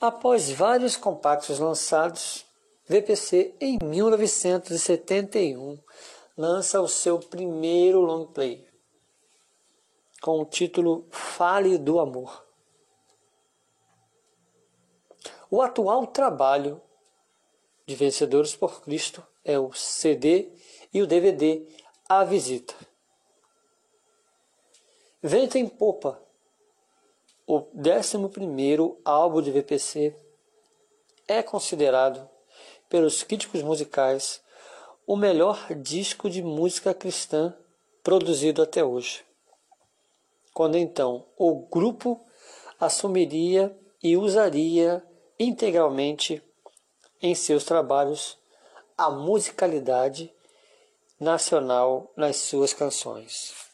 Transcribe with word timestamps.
Após 0.00 0.48
vários 0.50 0.96
compactos 0.96 1.58
lançados, 1.58 2.46
VPC 2.86 3.56
em 3.60 3.78
1971 3.82 5.76
lança 6.36 6.80
o 6.80 6.86
seu 6.86 7.18
primeiro 7.18 8.00
long 8.00 8.24
play 8.26 8.64
com 10.20 10.40
o 10.40 10.44
título 10.44 11.04
Fale 11.10 11.76
do 11.78 11.98
Amor. 11.98 12.46
O 15.50 15.60
atual 15.62 16.06
trabalho 16.06 16.80
de 17.84 17.96
Vencedores 17.96 18.54
por 18.54 18.82
Cristo 18.82 19.26
é 19.44 19.58
o 19.58 19.72
CD 19.72 20.52
e 20.92 21.02
o 21.02 21.06
DVD 21.08 21.66
A 22.08 22.22
Visita. 22.22 22.74
Vento 25.20 25.58
em 25.58 25.66
Popa, 25.66 26.22
o 27.50 27.66
11 27.74 28.98
álbum 29.06 29.40
de 29.40 29.50
VPC, 29.50 30.14
é 31.26 31.42
considerado 31.42 32.28
pelos 32.90 33.22
críticos 33.22 33.62
musicais 33.62 34.42
o 35.06 35.16
melhor 35.16 35.74
disco 35.74 36.28
de 36.28 36.42
música 36.42 36.92
cristã 36.92 37.56
produzido 38.02 38.60
até 38.60 38.84
hoje. 38.84 39.24
Quando 40.52 40.76
então 40.76 41.24
o 41.38 41.66
grupo 41.66 42.20
assumiria 42.78 43.74
e 44.02 44.14
usaria 44.14 45.02
integralmente 45.40 46.42
em 47.22 47.34
seus 47.34 47.64
trabalhos 47.64 48.36
a 48.94 49.10
musicalidade 49.10 50.30
nacional 51.18 52.12
nas 52.14 52.36
suas 52.36 52.74
canções. 52.74 53.67